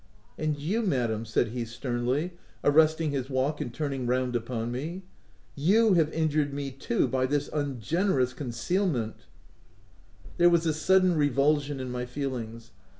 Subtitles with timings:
[0.39, 5.03] "And you, Madam/' said he sternly, arrest ing his walk and turning round upon me
[5.69, 9.23] —"you have injured me too, by this ungenerous concealment I"
[10.39, 12.71] There was a sudden revulsion in my feelings.